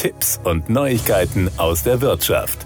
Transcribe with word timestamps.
Tipps 0.00 0.40
und 0.44 0.70
Neuigkeiten 0.70 1.50
aus 1.58 1.82
der 1.82 2.00
Wirtschaft. 2.00 2.64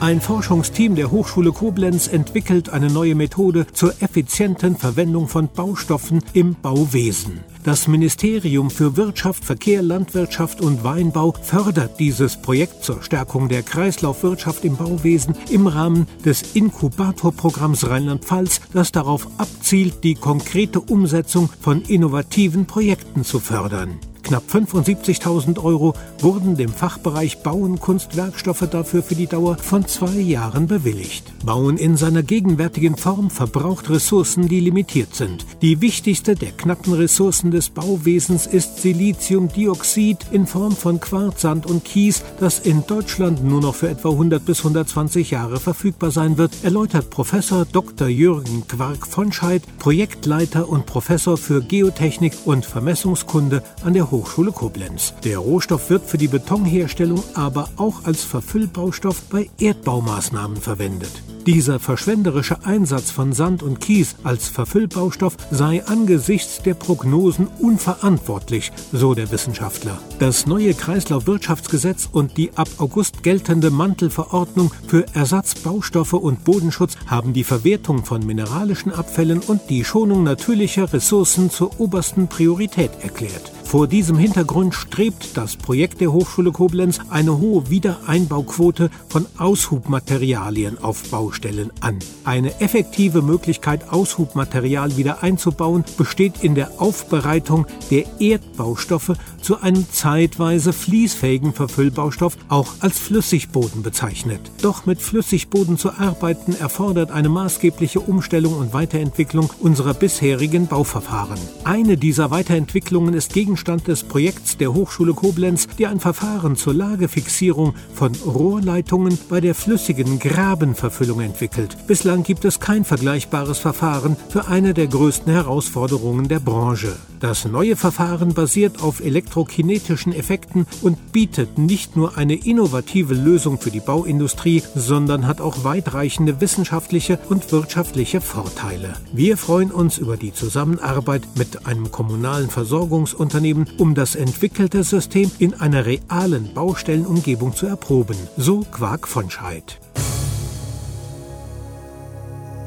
Ein 0.00 0.22
Forschungsteam 0.22 0.94
der 0.94 1.10
Hochschule 1.10 1.52
Koblenz 1.52 2.08
entwickelt 2.08 2.70
eine 2.70 2.88
neue 2.88 3.14
Methode 3.14 3.66
zur 3.74 3.92
effizienten 4.00 4.74
Verwendung 4.74 5.28
von 5.28 5.48
Baustoffen 5.48 6.22
im 6.32 6.54
Bauwesen. 6.54 7.40
Das 7.64 7.86
Ministerium 7.86 8.70
für 8.70 8.96
Wirtschaft, 8.96 9.44
Verkehr, 9.44 9.82
Landwirtschaft 9.82 10.62
und 10.62 10.84
Weinbau 10.84 11.34
fördert 11.42 12.00
dieses 12.00 12.38
Projekt 12.38 12.82
zur 12.82 13.02
Stärkung 13.02 13.50
der 13.50 13.62
Kreislaufwirtschaft 13.62 14.64
im 14.64 14.76
Bauwesen 14.76 15.34
im 15.50 15.66
Rahmen 15.66 16.06
des 16.24 16.54
Inkubatorprogramms 16.54 17.90
Rheinland-Pfalz, 17.90 18.62
das 18.72 18.90
darauf 18.90 19.28
abzielt, 19.36 20.02
die 20.02 20.14
konkrete 20.14 20.80
Umsetzung 20.80 21.50
von 21.60 21.82
innovativen 21.82 22.64
Projekten 22.64 23.22
zu 23.22 23.38
fördern. 23.38 23.98
Knapp 24.24 24.44
75.000 24.50 25.62
Euro 25.62 25.94
wurden 26.18 26.56
dem 26.56 26.70
Fachbereich 26.70 27.42
Bauen 27.42 27.78
Kunstwerkstoffe 27.78 28.66
dafür 28.70 29.02
für 29.02 29.14
die 29.14 29.26
Dauer 29.26 29.58
von 29.58 29.86
zwei 29.86 30.18
Jahren 30.18 30.66
bewilligt. 30.66 31.32
Bauen 31.44 31.76
in 31.76 31.98
seiner 31.98 32.22
gegenwärtigen 32.22 32.96
Form 32.96 33.28
verbraucht 33.28 33.90
Ressourcen, 33.90 34.48
die 34.48 34.60
limitiert 34.60 35.14
sind. 35.14 35.44
Die 35.60 35.82
wichtigste 35.82 36.34
der 36.34 36.52
knappen 36.52 36.94
Ressourcen 36.94 37.50
des 37.50 37.68
Bauwesens 37.68 38.46
ist 38.46 38.78
Siliziumdioxid 38.78 40.18
in 40.32 40.46
Form 40.46 40.72
von 40.72 41.00
Quarzsand 41.00 41.66
und 41.66 41.84
Kies, 41.84 42.22
das 42.40 42.60
in 42.60 42.86
Deutschland 42.86 43.44
nur 43.44 43.60
noch 43.60 43.74
für 43.74 43.90
etwa 43.90 44.10
100 44.10 44.44
bis 44.44 44.60
120 44.60 45.32
Jahre 45.32 45.60
verfügbar 45.60 46.10
sein 46.10 46.38
wird, 46.38 46.52
erläutert 46.62 47.10
Professor 47.10 47.66
Dr. 47.66 48.08
Jürgen 48.08 48.66
Quark 48.66 49.06
von 49.06 49.32
Scheid, 49.32 49.62
Projektleiter 49.78 50.66
und 50.66 50.86
Professor 50.86 51.36
für 51.36 51.60
Geotechnik 51.60 52.32
und 52.46 52.64
Vermessungskunde 52.64 53.62
an 53.84 53.92
der 53.92 54.10
Hochschule 54.14 54.52
Koblenz. 54.52 55.12
Der 55.24 55.38
Rohstoff 55.38 55.90
wird 55.90 56.04
für 56.04 56.18
die 56.18 56.28
Betonherstellung 56.28 57.20
aber 57.34 57.68
auch 57.76 58.04
als 58.04 58.22
Verfüllbaustoff 58.22 59.22
bei 59.22 59.50
Erdbaumaßnahmen 59.58 60.56
verwendet. 60.56 61.10
Dieser 61.46 61.78
verschwenderische 61.80 62.64
Einsatz 62.64 63.10
von 63.10 63.32
Sand 63.32 63.62
und 63.64 63.80
Kies 63.80 64.14
als 64.22 64.48
Verfüllbaustoff 64.48 65.36
sei 65.50 65.84
angesichts 65.84 66.62
der 66.62 66.74
Prognosen 66.74 67.48
unverantwortlich, 67.58 68.72
so 68.92 69.14
der 69.14 69.30
Wissenschaftler. 69.32 69.98
Das 70.20 70.46
neue 70.46 70.72
Kreislaufwirtschaftsgesetz 70.72 72.08
und 72.10 72.38
die 72.38 72.52
ab 72.54 72.68
August 72.78 73.24
geltende 73.24 73.70
Mantelverordnung 73.70 74.72
für 74.86 75.06
Ersatzbaustoffe 75.12 76.14
und 76.14 76.44
Bodenschutz 76.44 76.96
haben 77.06 77.32
die 77.32 77.44
Verwertung 77.44 78.04
von 78.04 78.24
mineralischen 78.24 78.92
Abfällen 78.92 79.40
und 79.40 79.62
die 79.68 79.84
Schonung 79.84 80.22
natürlicher 80.22 80.92
Ressourcen 80.92 81.50
zur 81.50 81.78
obersten 81.80 82.28
Priorität 82.28 82.92
erklärt. 83.02 83.52
Vor 83.64 83.88
diesem 83.88 84.16
Hintergrund 84.18 84.72
strebt 84.72 85.36
das 85.36 85.56
Projekt 85.56 86.00
der 86.00 86.12
Hochschule 86.12 86.52
Koblenz 86.52 87.00
eine 87.10 87.38
hohe 87.38 87.70
Wiedereinbauquote 87.70 88.88
von 89.08 89.26
Aushubmaterialien 89.36 90.78
auf 90.78 91.10
Baustellen 91.10 91.72
an. 91.80 91.98
Eine 92.24 92.60
effektive 92.60 93.20
Möglichkeit, 93.20 93.90
Aushubmaterial 93.90 94.96
wieder 94.96 95.24
einzubauen, 95.24 95.84
besteht 95.98 96.44
in 96.44 96.54
der 96.54 96.80
Aufbereitung 96.80 97.66
der 97.90 98.04
Erdbaustoffe 98.20 99.14
zu 99.42 99.60
einem 99.60 99.90
zeitweise 99.90 100.72
fließfähigen 100.72 101.52
Verfüllbaustoff, 101.52 102.36
auch 102.48 102.74
als 102.80 102.98
Flüssigboden 103.00 103.82
bezeichnet. 103.82 104.40
Doch 104.62 104.86
mit 104.86 105.02
Flüssigboden 105.02 105.78
zu 105.78 105.90
arbeiten 105.90 106.54
erfordert 106.54 107.10
eine 107.10 107.28
maßgebliche 107.28 107.98
Umstellung 107.98 108.56
und 108.56 108.72
Weiterentwicklung 108.72 109.50
unserer 109.60 109.94
bisherigen 109.94 110.68
Bauverfahren. 110.68 111.40
Eine 111.64 111.96
dieser 111.96 112.30
Weiterentwicklungen 112.30 113.14
ist 113.14 113.32
Gegenstand 113.32 113.53
Gegenstand 113.54 113.86
des 113.86 114.02
Projekts 114.02 114.56
der 114.56 114.74
Hochschule 114.74 115.14
Koblenz, 115.14 115.68
die 115.78 115.86
ein 115.86 116.00
Verfahren 116.00 116.56
zur 116.56 116.74
Lagefixierung 116.74 117.74
von 117.94 118.10
Rohrleitungen 118.26 119.16
bei 119.28 119.40
der 119.40 119.54
flüssigen 119.54 120.18
Grabenverfüllung 120.18 121.20
entwickelt. 121.20 121.76
Bislang 121.86 122.24
gibt 122.24 122.44
es 122.44 122.58
kein 122.58 122.84
vergleichbares 122.84 123.60
Verfahren 123.60 124.16
für 124.28 124.48
eine 124.48 124.74
der 124.74 124.88
größten 124.88 125.32
Herausforderungen 125.32 126.26
der 126.26 126.40
Branche. 126.40 126.96
Das 127.20 127.46
neue 127.46 127.74
Verfahren 127.74 128.34
basiert 128.34 128.82
auf 128.82 129.00
elektrokinetischen 129.00 130.12
Effekten 130.12 130.66
und 130.82 131.12
bietet 131.12 131.56
nicht 131.56 131.96
nur 131.96 132.18
eine 132.18 132.34
innovative 132.34 133.14
Lösung 133.14 133.58
für 133.58 133.70
die 133.70 133.80
Bauindustrie, 133.80 134.62
sondern 134.74 135.26
hat 135.26 135.40
auch 135.40 135.64
weitreichende 135.64 136.42
wissenschaftliche 136.42 137.18
und 137.30 137.50
wirtschaftliche 137.50 138.20
Vorteile. 138.20 138.94
Wir 139.14 139.38
freuen 139.38 139.70
uns 139.70 139.96
über 139.96 140.18
die 140.18 140.34
Zusammenarbeit 140.34 141.22
mit 141.36 141.66
einem 141.66 141.90
kommunalen 141.90 142.50
Versorgungsunternehmen, 142.50 143.43
um 143.78 143.94
das 143.94 144.14
entwickelte 144.14 144.82
System 144.82 145.30
in 145.38 145.54
einer 145.54 145.84
realen 145.84 146.54
Baustellenumgebung 146.54 147.54
zu 147.54 147.66
erproben. 147.66 148.16
So 148.36 148.60
Quark 148.72 149.06
von 149.06 149.30
Scheid. 149.30 149.78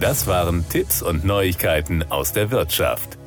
Das 0.00 0.26
waren 0.26 0.64
Tipps 0.68 1.02
und 1.02 1.24
Neuigkeiten 1.24 2.04
aus 2.08 2.32
der 2.32 2.50
Wirtschaft. 2.50 3.17